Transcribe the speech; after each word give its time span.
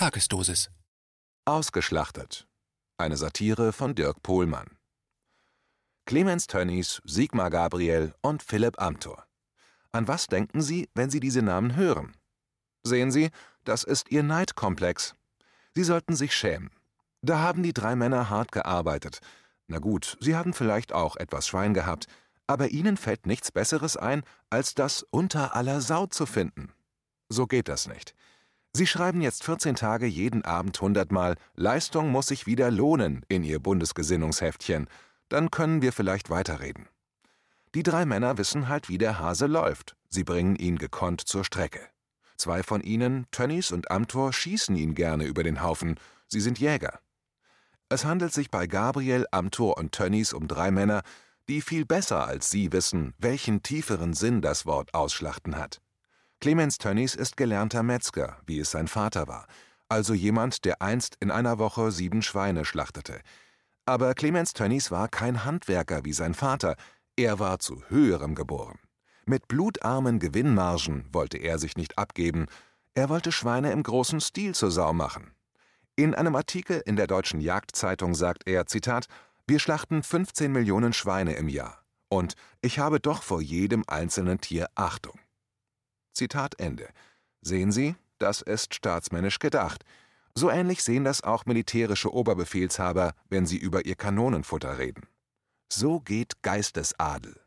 Tagesdosis. 0.00 0.70
Ausgeschlachtet. 1.44 2.48
Eine 2.96 3.18
Satire 3.18 3.70
von 3.74 3.94
Dirk 3.94 4.22
Pohlmann. 4.22 4.78
Clemens 6.06 6.46
Tönnies, 6.46 7.02
Sigmar 7.04 7.50
Gabriel 7.50 8.14
und 8.22 8.42
Philipp 8.42 8.80
Amthor. 8.80 9.26
An 9.92 10.08
was 10.08 10.26
denken 10.26 10.62
Sie, 10.62 10.88
wenn 10.94 11.10
Sie 11.10 11.20
diese 11.20 11.42
Namen 11.42 11.76
hören? 11.76 12.16
Sehen 12.82 13.10
Sie, 13.10 13.28
das 13.64 13.84
ist 13.84 14.10
Ihr 14.10 14.22
Neidkomplex. 14.22 15.16
Sie 15.74 15.84
sollten 15.84 16.16
sich 16.16 16.34
schämen. 16.34 16.70
Da 17.20 17.40
haben 17.40 17.62
die 17.62 17.74
drei 17.74 17.94
Männer 17.94 18.30
hart 18.30 18.52
gearbeitet. 18.52 19.20
Na 19.66 19.80
gut, 19.80 20.16
sie 20.18 20.34
haben 20.34 20.54
vielleicht 20.54 20.94
auch 20.94 21.16
etwas 21.16 21.46
Schwein 21.46 21.74
gehabt, 21.74 22.06
aber 22.46 22.70
ihnen 22.70 22.96
fällt 22.96 23.26
nichts 23.26 23.52
Besseres 23.52 23.98
ein, 23.98 24.22
als 24.48 24.74
das 24.74 25.02
unter 25.10 25.54
aller 25.54 25.82
Sau 25.82 26.06
zu 26.06 26.24
finden. 26.24 26.72
So 27.28 27.46
geht 27.46 27.68
das 27.68 27.86
nicht. 27.86 28.14
Sie 28.72 28.86
schreiben 28.86 29.20
jetzt 29.20 29.44
14 29.44 29.74
Tage 29.74 30.06
jeden 30.06 30.44
Abend 30.44 30.80
hundertmal, 30.80 31.36
Leistung 31.54 32.10
muss 32.10 32.28
sich 32.28 32.46
wieder 32.46 32.70
lohnen 32.70 33.24
in 33.28 33.42
Ihr 33.42 33.58
Bundesgesinnungsheftchen. 33.58 34.86
Dann 35.28 35.50
können 35.50 35.82
wir 35.82 35.92
vielleicht 35.92 36.30
weiterreden. 36.30 36.88
Die 37.74 37.82
drei 37.82 38.04
Männer 38.04 38.38
wissen 38.38 38.68
halt, 38.68 38.88
wie 38.88 38.98
der 38.98 39.18
Hase 39.18 39.46
läuft. 39.46 39.96
Sie 40.08 40.24
bringen 40.24 40.56
ihn 40.56 40.78
gekonnt 40.78 41.20
zur 41.20 41.44
Strecke. 41.44 41.80
Zwei 42.36 42.62
von 42.62 42.80
ihnen, 42.80 43.26
Tönnies 43.32 43.70
und 43.70 43.90
Amtor, 43.90 44.32
schießen 44.32 44.74
ihn 44.76 44.94
gerne 44.94 45.24
über 45.24 45.42
den 45.42 45.62
Haufen. 45.62 45.98
Sie 46.26 46.40
sind 46.40 46.58
Jäger. 46.58 47.00
Es 47.88 48.04
handelt 48.04 48.32
sich 48.32 48.50
bei 48.50 48.66
Gabriel, 48.66 49.26
Amtor 49.32 49.76
und 49.76 49.92
Tönnies 49.92 50.32
um 50.32 50.48
drei 50.48 50.70
Männer, 50.70 51.02
die 51.48 51.60
viel 51.60 51.84
besser 51.84 52.26
als 52.26 52.50
sie 52.50 52.72
wissen, 52.72 53.14
welchen 53.18 53.62
tieferen 53.62 54.14
Sinn 54.14 54.40
das 54.40 54.64
Wort 54.64 54.94
Ausschlachten 54.94 55.56
hat. 55.56 55.80
Clemens 56.40 56.78
Tönnies 56.78 57.16
ist 57.16 57.36
gelernter 57.36 57.82
Metzger, 57.82 58.38
wie 58.46 58.60
es 58.60 58.70
sein 58.70 58.88
Vater 58.88 59.28
war, 59.28 59.46
also 59.90 60.14
jemand, 60.14 60.64
der 60.64 60.80
einst 60.80 61.18
in 61.20 61.30
einer 61.30 61.58
Woche 61.58 61.92
sieben 61.92 62.22
Schweine 62.22 62.64
schlachtete. 62.64 63.20
Aber 63.84 64.14
Clemens 64.14 64.54
Tönnies 64.54 64.90
war 64.90 65.08
kein 65.08 65.44
Handwerker 65.44 66.06
wie 66.06 66.14
sein 66.14 66.32
Vater, 66.32 66.76
er 67.14 67.38
war 67.40 67.58
zu 67.58 67.82
höherem 67.88 68.34
geboren. 68.34 68.78
Mit 69.26 69.48
blutarmen 69.48 70.18
Gewinnmargen 70.18 71.06
wollte 71.12 71.36
er 71.36 71.58
sich 71.58 71.76
nicht 71.76 71.98
abgeben, 71.98 72.46
er 72.94 73.10
wollte 73.10 73.32
Schweine 73.32 73.72
im 73.72 73.82
großen 73.82 74.22
Stil 74.22 74.54
zur 74.54 74.70
Sau 74.70 74.94
machen. 74.94 75.32
In 75.94 76.14
einem 76.14 76.34
Artikel 76.36 76.82
in 76.86 76.96
der 76.96 77.06
Deutschen 77.06 77.42
Jagdzeitung 77.42 78.14
sagt 78.14 78.46
er, 78.46 78.64
Zitat, 78.64 79.08
wir 79.46 79.58
schlachten 79.58 80.02
15 80.02 80.50
Millionen 80.50 80.94
Schweine 80.94 81.34
im 81.34 81.50
Jahr. 81.50 81.84
Und 82.08 82.32
ich 82.62 82.78
habe 82.78 82.98
doch 82.98 83.22
vor 83.22 83.42
jedem 83.42 83.84
einzelnen 83.86 84.40
Tier 84.40 84.68
Achtung. 84.74 85.20
Zitat 86.12 86.58
Ende. 86.58 86.88
Sehen 87.42 87.72
Sie, 87.72 87.96
das 88.18 88.42
ist 88.42 88.74
staatsmännisch 88.74 89.38
gedacht. 89.38 89.84
So 90.34 90.50
ähnlich 90.50 90.82
sehen 90.84 91.04
das 91.04 91.22
auch 91.22 91.46
militärische 91.46 92.12
Oberbefehlshaber, 92.12 93.14
wenn 93.28 93.46
sie 93.46 93.56
über 93.56 93.84
ihr 93.86 93.96
Kanonenfutter 93.96 94.78
reden. 94.78 95.08
So 95.68 96.00
geht 96.00 96.42
Geistesadel. 96.42 97.40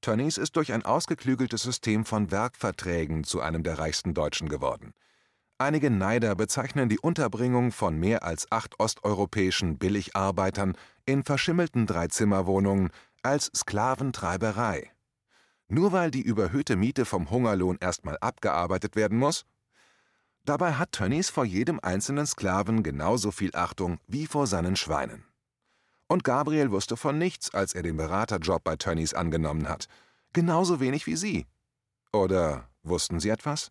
Tönnies 0.00 0.38
ist 0.38 0.56
durch 0.56 0.72
ein 0.72 0.84
ausgeklügeltes 0.84 1.62
System 1.62 2.04
von 2.04 2.30
Werkverträgen 2.30 3.24
zu 3.24 3.40
einem 3.40 3.62
der 3.62 3.78
reichsten 3.78 4.14
Deutschen 4.14 4.48
geworden. 4.48 4.94
Einige 5.58 5.90
Neider 5.90 6.34
bezeichnen 6.36 6.88
die 6.88 6.98
Unterbringung 6.98 7.70
von 7.70 7.98
mehr 7.98 8.22
als 8.22 8.50
acht 8.50 8.80
osteuropäischen 8.80 9.76
Billigarbeitern 9.76 10.74
in 11.04 11.22
verschimmelten 11.22 11.86
Dreizimmerwohnungen 11.86 12.90
als 13.22 13.50
Sklaventreiberei. 13.54 14.90
Nur 15.72 15.92
weil 15.92 16.10
die 16.10 16.22
überhöhte 16.22 16.74
Miete 16.74 17.04
vom 17.04 17.30
Hungerlohn 17.30 17.78
erstmal 17.80 18.18
abgearbeitet 18.18 18.96
werden 18.96 19.16
muss? 19.16 19.46
Dabei 20.44 20.72
hat 20.72 20.90
Tönnies 20.90 21.30
vor 21.30 21.44
jedem 21.44 21.78
einzelnen 21.80 22.26
Sklaven 22.26 22.82
genauso 22.82 23.30
viel 23.30 23.54
Achtung 23.54 24.00
wie 24.08 24.26
vor 24.26 24.48
seinen 24.48 24.74
Schweinen. 24.74 25.24
Und 26.08 26.24
Gabriel 26.24 26.72
wusste 26.72 26.96
von 26.96 27.18
nichts, 27.18 27.54
als 27.54 27.72
er 27.72 27.84
den 27.84 27.96
Beraterjob 27.96 28.64
bei 28.64 28.74
Tönnies 28.74 29.14
angenommen 29.14 29.68
hat. 29.68 29.86
Genauso 30.32 30.80
wenig 30.80 31.06
wie 31.06 31.14
Sie. 31.14 31.46
Oder 32.12 32.68
wussten 32.82 33.20
Sie 33.20 33.28
etwas? 33.28 33.70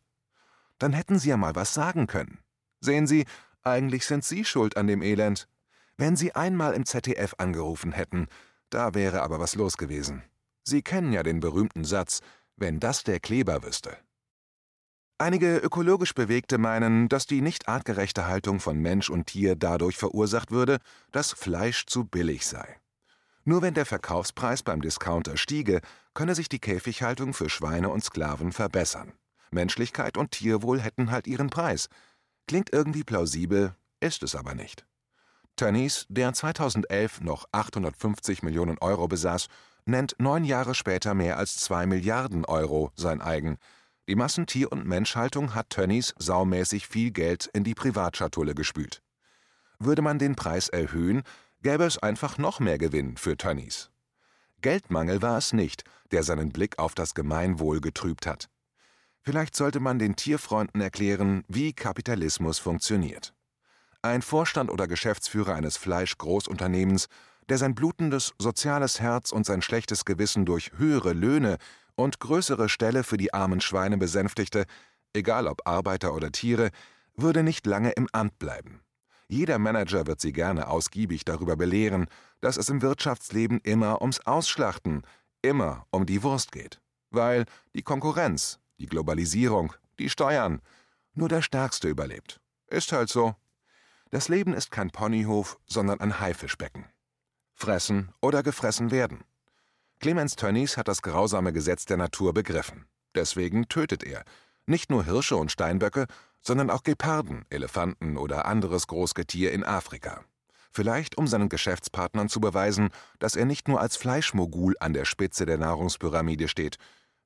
Dann 0.78 0.94
hätten 0.94 1.20
Sie 1.20 1.30
ja 1.30 1.36
mal 1.38 1.56
was 1.56 1.74
sagen 1.74 2.08
können. 2.08 2.40
Sehen 2.80 3.08
Sie, 3.08 3.26
eigentlich 3.62 4.06
sind 4.06 4.24
Sie 4.24 4.46
schuld 4.46 4.78
an 4.78 4.88
dem 4.88 5.02
Elend. 5.02 5.50
Wenn 5.98 6.16
Sie 6.16 6.34
einmal 6.34 6.76
im 6.76 6.86
ZDF 6.86 7.36
angerufen 7.40 7.92
hätten, 7.92 8.28
da 8.70 8.94
wäre 8.94 9.22
aber 9.22 9.42
was 9.42 9.56
los 9.56 9.76
gewesen. 9.76 10.24
Sie 10.70 10.84
kennen 10.84 11.14
ja 11.14 11.24
den 11.24 11.40
berühmten 11.40 11.84
Satz, 11.84 12.20
wenn 12.56 12.80
das 12.80 13.04
der 13.04 13.20
Kleber 13.20 13.64
wüsste. 13.64 13.98
Einige 15.18 15.58
ökologisch 15.58 16.14
Bewegte 16.14 16.60
meinen, 16.60 17.10
dass 17.10 17.26
die 17.26 17.42
nicht 17.42 17.68
artgerechte 17.68 18.28
Haltung 18.28 18.60
von 18.60 18.78
Mensch 18.80 19.10
und 19.10 19.26
Tier 19.26 19.56
dadurch 19.56 19.98
verursacht 19.98 20.52
würde, 20.52 20.78
dass 21.12 21.32
Fleisch 21.32 21.88
zu 21.88 22.06
billig 22.06 22.46
sei. 22.46 22.78
Nur 23.46 23.64
wenn 23.64 23.74
der 23.74 23.88
Verkaufspreis 23.88 24.62
beim 24.62 24.82
Discounter 24.82 25.38
stiege, 25.38 25.82
könne 26.14 26.36
sich 26.36 26.50
die 26.50 26.60
Käfighaltung 26.60 27.34
für 27.34 27.50
Schweine 27.50 27.90
und 27.90 28.04
Sklaven 28.04 28.52
verbessern. 28.52 29.14
Menschlichkeit 29.50 30.18
und 30.18 30.30
Tierwohl 30.30 30.80
hätten 30.80 31.10
halt 31.10 31.26
ihren 31.26 31.50
Preis. 31.50 31.90
Klingt 32.48 32.72
irgendwie 32.72 33.04
plausibel, 33.04 33.76
ist 34.02 34.22
es 34.22 34.36
aber 34.36 34.54
nicht. 34.54 34.86
Tönnies, 35.56 36.06
der 36.10 36.32
2011 36.32 37.22
noch 37.22 37.46
850 37.52 38.44
Millionen 38.44 38.78
Euro 38.78 39.08
besaß, 39.08 39.48
nennt 39.90 40.16
neun 40.20 40.44
Jahre 40.44 40.76
später 40.76 41.14
mehr 41.14 41.38
als 41.38 41.58
zwei 41.58 41.86
Milliarden 41.86 42.46
Euro 42.46 42.92
sein 42.96 43.22
eigen. 43.22 43.58
Die 44.08 44.16
Massentier- 44.16 44.72
und 44.72 44.86
Menschhaltung 44.86 45.54
hat 45.54 45.70
Tönnies 45.70 46.16
saumäßig 46.18 46.88
viel 46.88 47.12
Geld 47.12 47.48
in 47.54 47.64
die 47.64 47.76
Privatschatulle 47.76 48.56
gespült. 48.56 49.02
Würde 49.78 50.02
man 50.02 50.20
den 50.20 50.36
Preis 50.36 50.70
erhöhen, 50.70 51.24
gäbe 51.62 51.86
es 51.86 51.98
einfach 51.98 52.38
noch 52.38 52.60
mehr 52.60 52.78
Gewinn 52.78 53.18
für 53.18 53.38
Tönnies. 53.38 53.92
Geldmangel 54.62 55.22
war 55.22 55.38
es 55.38 55.54
nicht, 55.54 55.84
der 56.12 56.24
seinen 56.24 56.50
Blick 56.50 56.80
auf 56.80 56.96
das 56.96 57.14
Gemeinwohl 57.14 57.80
getrübt 57.80 58.28
hat. 58.28 58.50
Vielleicht 59.22 59.56
sollte 59.56 59.80
man 59.80 60.00
den 60.00 60.16
Tierfreunden 60.16 60.82
erklären, 60.82 61.44
wie 61.48 61.74
Kapitalismus 61.74 62.60
funktioniert. 62.60 63.34
Ein 64.02 64.22
Vorstand 64.22 64.72
oder 64.72 64.88
Geschäftsführer 64.88 65.56
eines 65.56 65.78
Fleischgroßunternehmens 65.78 67.08
der 67.50 67.58
sein 67.58 67.74
blutendes 67.74 68.34
soziales 68.38 69.00
Herz 69.00 69.32
und 69.32 69.46
sein 69.46 69.62
schlechtes 69.62 70.06
Gewissen 70.06 70.46
durch 70.46 70.72
höhere 70.78 71.14
Löhne 71.14 71.58
und 71.96 72.20
größere 72.20 72.70
Ställe 72.70 73.04
für 73.04 73.18
die 73.18 73.34
armen 73.34 73.60
Schweine 73.60 73.98
besänftigte, 73.98 74.66
egal 75.14 75.48
ob 75.48 75.68
Arbeiter 75.68 76.14
oder 76.14 76.32
Tiere, 76.32 76.70
würde 77.16 77.44
nicht 77.44 77.66
lange 77.66 77.92
im 77.92 78.08
Amt 78.12 78.38
bleiben. 78.40 78.82
Jeder 79.28 79.60
Manager 79.60 80.08
wird 80.08 80.22
sie 80.22 80.32
gerne 80.32 80.68
ausgiebig 80.68 81.26
darüber 81.26 81.56
belehren, 81.56 82.08
dass 82.40 82.58
es 82.58 82.70
im 82.70 82.82
Wirtschaftsleben 82.82 83.60
immer 83.62 84.02
ums 84.02 84.22
Ausschlachten, 84.22 85.04
immer 85.42 85.86
um 85.92 86.06
die 86.06 86.24
Wurst 86.24 86.52
geht. 86.52 86.80
Weil 87.12 87.46
die 87.76 87.84
Konkurrenz, 87.84 88.60
die 88.80 88.86
Globalisierung, 88.86 89.74
die 90.00 90.10
Steuern, 90.10 90.62
nur 91.14 91.30
der 91.30 91.42
Stärkste 91.42 91.90
überlebt. 91.90 92.40
Ist 92.68 92.92
halt 92.92 93.10
so. 93.10 93.36
Das 94.10 94.30
Leben 94.30 94.54
ist 94.54 94.72
kein 94.72 94.90
Ponyhof, 94.90 95.60
sondern 95.68 96.00
ein 96.00 96.20
Haifischbecken 96.20 96.86
fressen 97.60 98.12
oder 98.22 98.42
gefressen 98.42 98.90
werden. 98.90 99.24
Clemens 100.00 100.36
Tönnies 100.36 100.78
hat 100.78 100.88
das 100.88 101.02
grausame 101.02 101.52
Gesetz 101.52 101.86
der 101.86 101.98
Natur 101.98 102.34
begriffen. 102.34 102.86
Deswegen 103.16 103.68
tötet 103.68 104.04
er 104.04 104.24
nicht 104.66 104.90
nur 104.90 105.04
Hirsche 105.04 105.36
und 105.36 105.52
Steinböcke, 105.52 106.06
sondern 106.42 106.70
auch 106.70 106.84
Geparden, 106.84 107.46
Elefanten 107.50 108.18
oder 108.18 108.46
anderes 108.46 108.88
Großgetier 108.88 109.52
in 109.52 109.64
Afrika. 109.64 110.24
Vielleicht 110.72 111.18
um 111.18 111.28
seinen 111.28 111.50
Geschäftspartnern 111.50 112.30
zu 112.30 112.40
beweisen, 112.40 112.90
dass 113.18 113.36
er 113.36 113.46
nicht 113.46 113.68
nur 113.68 113.82
als 113.82 113.98
Fleischmogul 113.98 114.76
an 114.80 114.94
der 114.94 115.06
Spitze 115.06 115.46
der 115.46 115.58
Nahrungspyramide 115.58 116.48
steht. 116.48 116.78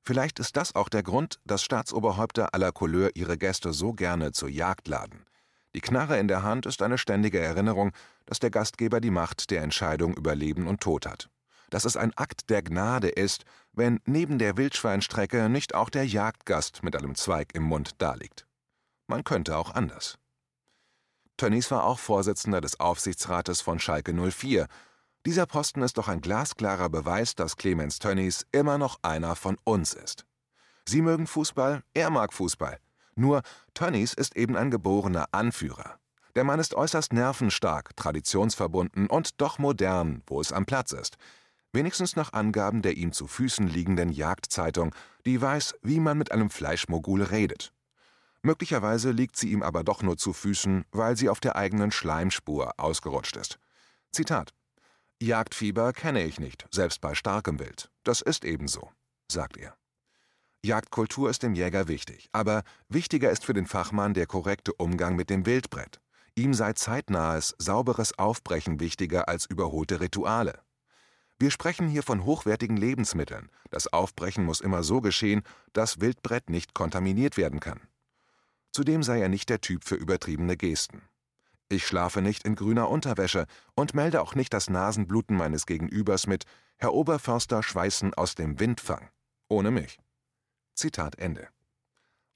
Vielleicht 0.02 0.38
ist 0.38 0.56
das 0.56 0.74
auch 0.74 0.88
der 0.88 1.02
Grund, 1.02 1.38
dass 1.44 1.62
Staatsoberhäupter 1.62 2.54
aller 2.54 2.72
Couleur 2.72 3.10
ihre 3.14 3.38
Gäste 3.38 3.72
so 3.72 3.92
gerne 3.92 4.32
zur 4.32 4.48
Jagd 4.48 4.88
laden. 4.88 5.26
Die 5.74 5.80
Knarre 5.80 6.18
in 6.18 6.28
der 6.28 6.42
Hand 6.42 6.66
ist 6.66 6.82
eine 6.82 6.98
ständige 6.98 7.40
Erinnerung, 7.40 7.92
dass 8.26 8.38
der 8.38 8.50
Gastgeber 8.50 9.00
die 9.00 9.10
Macht 9.10 9.50
der 9.50 9.62
Entscheidung 9.62 10.16
über 10.16 10.34
Leben 10.34 10.68
und 10.68 10.80
Tod 10.80 11.06
hat. 11.06 11.28
Dass 11.70 11.84
es 11.84 11.96
ein 11.96 12.16
Akt 12.16 12.48
der 12.50 12.62
Gnade 12.62 13.08
ist, 13.08 13.44
wenn 13.72 14.00
neben 14.04 14.38
der 14.38 14.56
Wildschweinstrecke 14.56 15.48
nicht 15.48 15.74
auch 15.74 15.90
der 15.90 16.06
Jagdgast 16.06 16.84
mit 16.84 16.94
einem 16.94 17.16
Zweig 17.16 17.54
im 17.54 17.64
Mund 17.64 18.00
daliegt. 18.00 18.46
Man 19.08 19.24
könnte 19.24 19.56
auch 19.56 19.74
anders. 19.74 20.16
Tönnies 21.36 21.70
war 21.72 21.84
auch 21.84 21.98
Vorsitzender 21.98 22.60
des 22.60 22.78
Aufsichtsrates 22.78 23.60
von 23.60 23.80
Schalke 23.80 24.14
04. 24.14 24.68
Dieser 25.26 25.46
Posten 25.46 25.82
ist 25.82 25.98
doch 25.98 26.06
ein 26.06 26.20
glasklarer 26.20 26.88
Beweis, 26.88 27.34
dass 27.34 27.56
Clemens 27.56 27.98
Tönnies 27.98 28.46
immer 28.52 28.78
noch 28.78 29.00
einer 29.02 29.34
von 29.34 29.58
uns 29.64 29.94
ist. 29.94 30.24
Sie 30.86 31.02
mögen 31.02 31.26
Fußball, 31.26 31.82
er 31.94 32.10
mag 32.10 32.32
Fußball. 32.32 32.78
Nur 33.16 33.42
Tönnies 33.74 34.14
ist 34.14 34.36
eben 34.36 34.56
ein 34.56 34.70
geborener 34.70 35.26
Anführer. 35.32 35.98
Der 36.34 36.44
Mann 36.44 36.58
ist 36.58 36.74
äußerst 36.74 37.12
nervenstark, 37.12 37.96
traditionsverbunden 37.96 39.06
und 39.06 39.40
doch 39.40 39.58
modern, 39.58 40.22
wo 40.26 40.40
es 40.40 40.52
am 40.52 40.66
Platz 40.66 40.92
ist. 40.92 41.16
Wenigstens 41.72 42.16
nach 42.16 42.32
Angaben 42.32 42.82
der 42.82 42.96
ihm 42.96 43.12
zu 43.12 43.26
Füßen 43.26 43.68
liegenden 43.68 44.10
Jagdzeitung, 44.10 44.94
die 45.26 45.40
weiß, 45.40 45.74
wie 45.82 46.00
man 46.00 46.18
mit 46.18 46.32
einem 46.32 46.50
Fleischmogul 46.50 47.22
redet. 47.22 47.72
Möglicherweise 48.42 49.10
liegt 49.10 49.36
sie 49.36 49.50
ihm 49.50 49.62
aber 49.62 49.84
doch 49.84 50.02
nur 50.02 50.16
zu 50.16 50.32
Füßen, 50.32 50.84
weil 50.92 51.16
sie 51.16 51.28
auf 51.28 51.40
der 51.40 51.56
eigenen 51.56 51.90
Schleimspur 51.90 52.74
ausgerutscht 52.78 53.36
ist. 53.36 53.58
Zitat 54.12 54.52
Jagdfieber 55.20 55.92
kenne 55.92 56.24
ich 56.24 56.38
nicht, 56.38 56.66
selbst 56.70 57.00
bei 57.00 57.14
starkem 57.14 57.58
Wild. 57.58 57.90
Das 58.02 58.20
ist 58.20 58.44
ebenso, 58.44 58.90
sagt 59.30 59.56
er. 59.56 59.76
Jagdkultur 60.64 61.28
ist 61.28 61.42
dem 61.42 61.54
Jäger 61.54 61.88
wichtig, 61.88 62.30
aber 62.32 62.62
wichtiger 62.88 63.30
ist 63.30 63.44
für 63.44 63.52
den 63.52 63.66
Fachmann 63.66 64.14
der 64.14 64.26
korrekte 64.26 64.72
Umgang 64.72 65.14
mit 65.14 65.28
dem 65.28 65.44
Wildbrett. 65.44 66.00
Ihm 66.36 66.54
sei 66.54 66.72
zeitnahes, 66.72 67.54
sauberes 67.58 68.18
Aufbrechen 68.18 68.80
wichtiger 68.80 69.28
als 69.28 69.44
überholte 69.44 70.00
Rituale. 70.00 70.62
Wir 71.38 71.50
sprechen 71.50 71.86
hier 71.86 72.02
von 72.02 72.24
hochwertigen 72.24 72.78
Lebensmitteln. 72.78 73.50
Das 73.68 73.92
Aufbrechen 73.92 74.46
muss 74.46 74.62
immer 74.62 74.82
so 74.82 75.02
geschehen, 75.02 75.42
dass 75.74 76.00
Wildbrett 76.00 76.48
nicht 76.48 76.72
kontaminiert 76.72 77.36
werden 77.36 77.60
kann. 77.60 77.82
Zudem 78.72 79.02
sei 79.02 79.20
er 79.20 79.28
nicht 79.28 79.50
der 79.50 79.60
Typ 79.60 79.84
für 79.84 79.96
übertriebene 79.96 80.56
Gesten. 80.56 81.02
Ich 81.68 81.86
schlafe 81.86 82.22
nicht 82.22 82.44
in 82.46 82.54
grüner 82.54 82.88
Unterwäsche 82.88 83.44
und 83.74 83.92
melde 83.92 84.22
auch 84.22 84.34
nicht 84.34 84.54
das 84.54 84.70
Nasenbluten 84.70 85.36
meines 85.36 85.66
Gegenübers 85.66 86.26
mit 86.26 86.44
Herr 86.78 86.94
Oberförster 86.94 87.62
schweißen 87.62 88.14
aus 88.14 88.34
dem 88.34 88.58
Windfang. 88.58 89.10
Ohne 89.48 89.70
mich. 89.70 89.98
Zitat 90.74 91.18
Ende. 91.18 91.48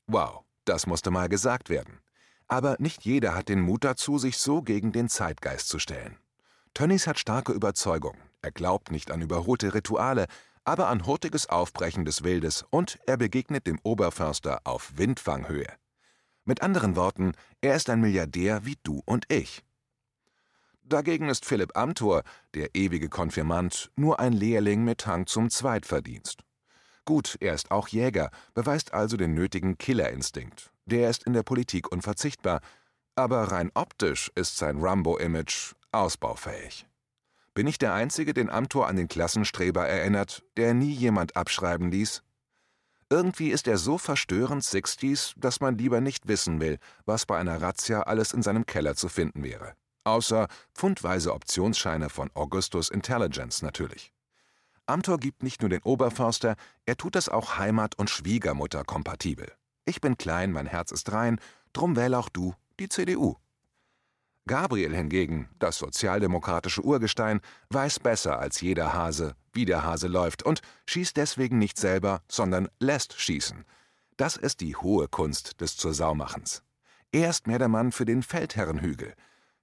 Wow, 0.06 0.44
das 0.64 0.86
musste 0.86 1.10
mal 1.10 1.28
gesagt 1.28 1.68
werden. 1.68 2.00
Aber 2.46 2.76
nicht 2.78 3.04
jeder 3.04 3.34
hat 3.34 3.48
den 3.48 3.60
Mut 3.60 3.84
dazu, 3.84 4.18
sich 4.18 4.38
so 4.38 4.62
gegen 4.62 4.92
den 4.92 5.08
Zeitgeist 5.08 5.68
zu 5.68 5.78
stellen. 5.78 6.16
Tönnies 6.74 7.06
hat 7.06 7.18
starke 7.18 7.52
Überzeugung. 7.52 8.16
Er 8.40 8.52
glaubt 8.52 8.90
nicht 8.90 9.10
an 9.10 9.20
überholte 9.20 9.74
Rituale, 9.74 10.26
aber 10.64 10.88
an 10.88 11.06
hurtiges 11.06 11.48
Aufbrechen 11.48 12.04
des 12.04 12.24
Wildes 12.24 12.64
und 12.70 12.98
er 13.06 13.16
begegnet 13.16 13.66
dem 13.66 13.78
Oberförster 13.82 14.60
auf 14.64 14.92
Windfanghöhe. 14.96 15.72
Mit 16.44 16.62
anderen 16.62 16.96
Worten, 16.96 17.32
er 17.60 17.74
ist 17.74 17.90
ein 17.90 18.00
Milliardär 18.00 18.64
wie 18.64 18.76
du 18.82 19.02
und 19.04 19.30
ich. 19.30 19.64
Dagegen 20.82 21.28
ist 21.28 21.44
Philipp 21.44 21.76
Amthor, 21.76 22.22
der 22.54 22.74
ewige 22.74 23.10
Konfirmand, 23.10 23.90
nur 23.96 24.20
ein 24.20 24.32
Lehrling 24.32 24.84
mit 24.84 25.06
Hang 25.06 25.26
zum 25.26 25.50
Zweitverdienst. 25.50 26.44
Gut, 27.08 27.38
er 27.40 27.54
ist 27.54 27.70
auch 27.70 27.88
Jäger, 27.88 28.30
beweist 28.52 28.92
also 28.92 29.16
den 29.16 29.32
nötigen 29.32 29.78
Killerinstinkt. 29.78 30.70
Der 30.84 31.08
ist 31.08 31.22
in 31.22 31.32
der 31.32 31.42
Politik 31.42 31.90
unverzichtbar, 31.90 32.60
aber 33.14 33.44
rein 33.44 33.70
optisch 33.72 34.30
ist 34.34 34.58
sein 34.58 34.76
Rambo-Image 34.78 35.74
ausbaufähig. 35.90 36.86
Bin 37.54 37.66
ich 37.66 37.78
der 37.78 37.94
Einzige, 37.94 38.34
den 38.34 38.50
Amtor 38.50 38.88
an 38.88 38.96
den 38.96 39.08
Klassenstreber 39.08 39.88
erinnert, 39.88 40.44
der 40.58 40.74
nie 40.74 40.92
jemand 40.92 41.34
abschreiben 41.34 41.90
ließ? 41.90 42.22
Irgendwie 43.08 43.52
ist 43.52 43.68
er 43.68 43.78
so 43.78 43.96
verstörend 43.96 44.62
60s, 44.62 45.32
dass 45.38 45.60
man 45.60 45.78
lieber 45.78 46.02
nicht 46.02 46.28
wissen 46.28 46.60
will, 46.60 46.76
was 47.06 47.24
bei 47.24 47.38
einer 47.38 47.62
Razzia 47.62 48.02
alles 48.02 48.34
in 48.34 48.42
seinem 48.42 48.66
Keller 48.66 48.96
zu 48.96 49.08
finden 49.08 49.42
wäre. 49.42 49.72
Außer 50.04 50.46
pfundweise 50.74 51.32
Optionsscheine 51.32 52.10
von 52.10 52.30
Augustus 52.34 52.90
Intelligence 52.90 53.62
natürlich. 53.62 54.12
Amtor 54.88 55.18
gibt 55.18 55.42
nicht 55.42 55.60
nur 55.60 55.68
den 55.68 55.82
Oberförster, 55.82 56.56
er 56.86 56.96
tut 56.96 57.14
das 57.14 57.28
auch 57.28 57.58
Heimat- 57.58 57.98
und 57.98 58.08
Schwiegermutter 58.08 58.84
kompatibel. 58.84 59.52
Ich 59.84 60.00
bin 60.00 60.16
klein, 60.16 60.50
mein 60.52 60.66
Herz 60.66 60.92
ist 60.92 61.12
rein, 61.12 61.40
drum 61.72 61.94
wähl 61.94 62.14
auch 62.14 62.28
du 62.28 62.54
die 62.80 62.88
CDU. 62.88 63.36
Gabriel 64.46 64.96
hingegen, 64.96 65.50
das 65.58 65.76
sozialdemokratische 65.76 66.82
Urgestein, 66.82 67.40
weiß 67.68 68.00
besser 68.00 68.38
als 68.38 68.62
jeder 68.62 68.94
Hase, 68.94 69.36
wie 69.52 69.66
der 69.66 69.84
Hase 69.84 70.08
läuft 70.08 70.42
und 70.42 70.62
schießt 70.86 71.16
deswegen 71.16 71.58
nicht 71.58 71.76
selber, 71.76 72.22
sondern 72.28 72.68
lässt 72.80 73.20
schießen. 73.20 73.66
Das 74.16 74.36
ist 74.36 74.60
die 74.60 74.74
hohe 74.74 75.06
Kunst 75.06 75.60
des 75.60 75.76
Zursaumachens. 75.76 76.62
Er 77.12 77.28
ist 77.30 77.46
mehr 77.46 77.58
der 77.58 77.68
Mann 77.68 77.92
für 77.92 78.06
den 78.06 78.22
Feldherrenhügel. 78.22 79.14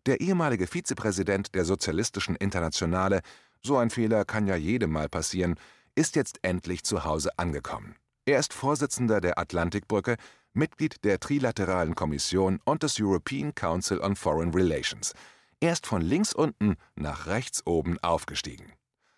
Der 0.05 0.21
ehemalige 0.21 0.67
Vizepräsident 0.67 1.55
der 1.55 1.65
Sozialistischen 1.65 2.35
Internationale 2.35 3.21
so 3.65 3.77
ein 3.77 3.89
Fehler 3.89 4.25
kann 4.25 4.47
ja 4.47 4.55
jedem 4.55 4.91
mal 4.91 5.09
passieren, 5.09 5.55
ist 5.95 6.15
jetzt 6.15 6.39
endlich 6.43 6.83
zu 6.83 7.03
Hause 7.03 7.37
angekommen. 7.37 7.95
Er 8.25 8.39
ist 8.39 8.53
Vorsitzender 8.53 9.21
der 9.21 9.39
Atlantikbrücke, 9.39 10.17
Mitglied 10.53 11.03
der 11.03 11.19
Trilateralen 11.19 11.95
Kommission 11.95 12.59
und 12.63 12.83
des 12.83 12.99
European 12.99 13.53
Council 13.53 13.99
on 13.99 14.15
Foreign 14.15 14.53
Relations. 14.53 15.13
Er 15.59 15.73
ist 15.73 15.87
von 15.87 16.01
links 16.01 16.33
unten 16.33 16.75
nach 16.95 17.27
rechts 17.27 17.65
oben 17.65 17.97
aufgestiegen. 17.99 18.71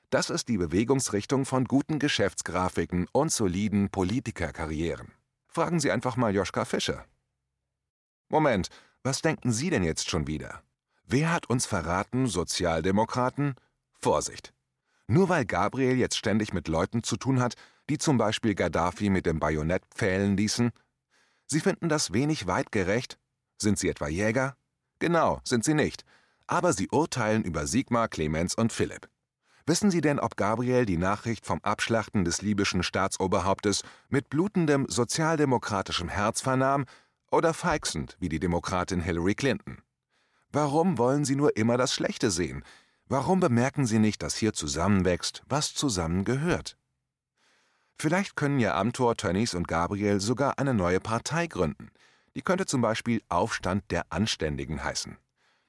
Das 0.09 0.29
ist 0.29 0.47
die 0.47 0.57
Bewegungsrichtung 0.57 1.45
von 1.45 1.65
guten 1.65 1.99
Geschäftsgrafiken 1.99 3.07
und 3.11 3.31
soliden 3.31 3.89
Politikerkarrieren. 3.89 5.11
Fragen 5.47 5.79
Sie 5.79 5.91
einfach 5.91 6.15
mal 6.15 6.33
Joschka 6.33 6.65
Fischer. 6.65 7.05
Moment, 8.29 8.69
was 9.03 9.21
denken 9.21 9.51
Sie 9.51 9.69
denn 9.69 9.83
jetzt 9.83 10.09
schon 10.09 10.27
wieder? 10.27 10.63
Wer 11.05 11.31
hat 11.31 11.49
uns 11.49 11.65
verraten, 11.65 12.27
Sozialdemokraten? 12.27 13.55
Vorsicht! 14.01 14.53
Nur 15.07 15.29
weil 15.29 15.45
Gabriel 15.45 15.97
jetzt 15.97 16.17
ständig 16.17 16.53
mit 16.53 16.67
Leuten 16.67 17.01
zu 17.03 17.15
tun 17.17 17.39
hat, 17.39 17.55
die 17.89 17.97
zum 17.97 18.17
Beispiel 18.17 18.55
Gaddafi 18.55 19.09
mit 19.09 19.25
dem 19.25 19.39
Bajonett 19.39 19.83
pfählen 19.95 20.35
ließen? 20.35 20.71
Sie 21.45 21.61
finden 21.61 21.87
das 21.87 22.11
wenig 22.11 22.45
weitgerecht? 22.45 23.17
Sind 23.57 23.79
Sie 23.79 23.87
etwa 23.87 24.07
Jäger? 24.07 24.57
Genau, 24.99 25.39
sind 25.43 25.63
Sie 25.63 25.73
nicht. 25.73 26.03
Aber 26.45 26.73
Sie 26.73 26.89
urteilen 26.89 27.43
über 27.43 27.67
Sigmar, 27.67 28.09
Clemens 28.09 28.55
und 28.55 28.73
Philipp. 28.73 29.09
Wissen 29.65 29.91
Sie 29.91 30.01
denn, 30.01 30.19
ob 30.19 30.37
Gabriel 30.37 30.85
die 30.85 30.97
Nachricht 30.97 31.45
vom 31.45 31.59
Abschlachten 31.61 32.23
des 32.23 32.41
libyschen 32.41 32.83
Staatsoberhauptes 32.83 33.83
mit 34.09 34.29
blutendem 34.29 34.87
sozialdemokratischem 34.87 36.07
Herz 36.07 36.41
vernahm 36.41 36.85
oder 37.31 37.53
feixend 37.53 38.15
wie 38.19 38.29
die 38.29 38.39
Demokratin 38.39 39.01
Hillary 39.01 39.35
Clinton? 39.35 39.81
Warum 40.51 40.97
wollen 40.97 41.25
Sie 41.25 41.35
nur 41.35 41.57
immer 41.57 41.75
das 41.75 41.93
Schlechte 41.93 42.31
sehen? 42.31 42.63
Warum 43.09 43.39
bemerken 43.39 43.85
Sie 43.85 43.99
nicht, 43.99 44.21
dass 44.21 44.35
hier 44.35 44.53
zusammenwächst, 44.53 45.41
was 45.47 45.73
zusammengehört? 45.73 46.77
Vielleicht 47.97 48.35
können 48.35 48.59
ja 48.59 48.75
Amtor, 48.75 49.15
Tönnies 49.15 49.53
und 49.53 49.67
Gabriel 49.67 50.19
sogar 50.19 50.59
eine 50.59 50.73
neue 50.73 50.99
Partei 50.99 51.47
gründen. 51.47 51.89
Die 52.35 52.41
könnte 52.41 52.65
zum 52.65 52.81
Beispiel 52.81 53.21
Aufstand 53.29 53.89
der 53.91 54.11
Anständigen 54.11 54.83
heißen. 54.83 55.17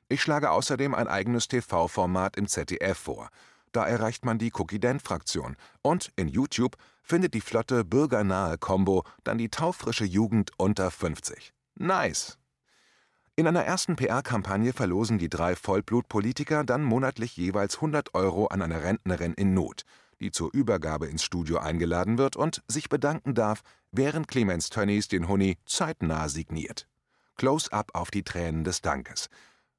Ich 0.08 0.20
schlage 0.20 0.50
außerdem 0.50 0.94
ein 0.94 1.06
eigenes 1.06 1.46
TV-Format 1.46 2.36
im 2.36 2.48
ZDF 2.48 2.98
vor. 2.98 3.28
Da 3.70 3.86
erreicht 3.86 4.24
man 4.24 4.38
die 4.38 4.52
Cookie-Dent-Fraktion. 4.52 5.56
Und 5.80 6.10
in 6.16 6.26
YouTube 6.26 6.76
findet 7.02 7.34
die 7.34 7.40
flotte 7.40 7.84
bürgernahe 7.84 8.58
Combo 8.58 9.04
dann 9.22 9.38
die 9.38 9.48
taufrische 9.48 10.04
Jugend 10.04 10.50
unter 10.56 10.90
50. 10.90 11.54
Nice! 11.76 12.36
In 13.38 13.46
einer 13.46 13.62
ersten 13.62 13.94
PR-Kampagne 13.94 14.72
verlosen 14.72 15.18
die 15.18 15.28
drei 15.28 15.54
Vollblutpolitiker 15.54 16.64
dann 16.64 16.82
monatlich 16.82 17.36
jeweils 17.36 17.76
100 17.76 18.12
Euro 18.14 18.48
an 18.48 18.62
eine 18.62 18.82
Rentnerin 18.82 19.32
in 19.34 19.54
Not, 19.54 19.84
die 20.18 20.32
zur 20.32 20.52
Übergabe 20.52 21.06
ins 21.06 21.22
Studio 21.22 21.58
eingeladen 21.58 22.18
wird 22.18 22.34
und 22.34 22.64
sich 22.66 22.88
bedanken 22.88 23.34
darf, 23.34 23.60
während 23.92 24.26
Clemens 24.26 24.70
Tönnies 24.70 25.06
den 25.06 25.28
Huni 25.28 25.56
zeitnah 25.66 26.28
signiert. 26.28 26.88
Close-up 27.36 27.92
auf 27.94 28.10
die 28.10 28.24
Tränen 28.24 28.64
des 28.64 28.80
Dankes. 28.80 29.28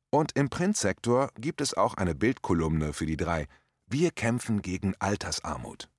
Und 0.09 0.37
im 0.37 0.49
Printsektor 0.49 1.29
gibt 1.37 1.59
es 1.59 1.73
auch 1.73 1.95
eine 1.95 2.15
Bildkolumne 2.15 2.93
für 2.93 3.05
die 3.05 3.17
drei. 3.17 3.45
Wir 3.87 4.11
kämpfen 4.11 4.61
gegen 4.61 4.95
Altersarmut. 4.99 5.89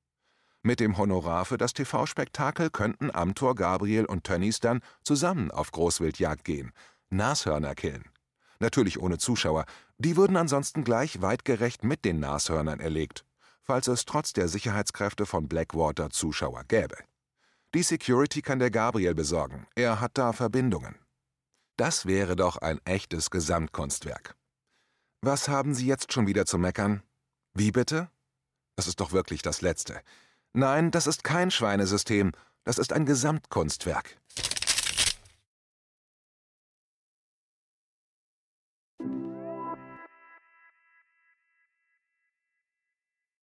Mit 0.62 0.80
dem 0.80 0.96
Honorar 0.96 1.44
für 1.44 1.58
das 1.58 1.74
TV-Spektakel 1.74 2.70
könnten 2.70 3.10
Amtor, 3.14 3.54
Gabriel 3.54 4.06
und 4.06 4.24
Tönnies 4.24 4.60
dann 4.60 4.80
zusammen 5.02 5.50
auf 5.50 5.72
Großwildjagd 5.72 6.42
gehen– 6.42 6.72
Nashörner 7.10 7.74
killen. 7.74 8.04
Natürlich 8.60 9.00
ohne 9.00 9.18
Zuschauer, 9.18 9.64
die 9.98 10.16
würden 10.16 10.36
ansonsten 10.36 10.84
gleich 10.84 11.20
weitgerecht 11.20 11.84
mit 11.84 12.04
den 12.04 12.20
Nashörnern 12.20 12.80
erlegt, 12.80 13.24
falls 13.62 13.88
es 13.88 14.04
trotz 14.04 14.32
der 14.32 14.48
Sicherheitskräfte 14.48 15.26
von 15.26 15.48
Blackwater 15.48 16.10
Zuschauer 16.10 16.64
gäbe. 16.64 16.96
Die 17.74 17.82
Security 17.82 18.42
kann 18.42 18.58
der 18.58 18.70
Gabriel 18.70 19.14
besorgen, 19.14 19.66
er 19.74 20.00
hat 20.00 20.18
da 20.18 20.32
Verbindungen. 20.32 20.96
Das 21.76 22.04
wäre 22.04 22.36
doch 22.36 22.56
ein 22.58 22.80
echtes 22.84 23.30
Gesamtkunstwerk. 23.30 24.34
Was 25.22 25.48
haben 25.48 25.74
Sie 25.74 25.86
jetzt 25.86 26.12
schon 26.12 26.26
wieder 26.26 26.46
zu 26.46 26.58
meckern? 26.58 27.02
Wie 27.54 27.72
bitte? 27.72 28.10
Das 28.76 28.86
ist 28.86 29.00
doch 29.00 29.12
wirklich 29.12 29.42
das 29.42 29.60
Letzte. 29.60 30.00
Nein, 30.52 30.90
das 30.90 31.06
ist 31.06 31.24
kein 31.24 31.50
Schweinesystem, 31.50 32.32
das 32.64 32.78
ist 32.78 32.92
ein 32.92 33.06
Gesamtkunstwerk. 33.06 34.18